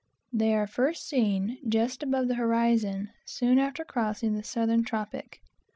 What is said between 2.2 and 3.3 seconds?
the horizon,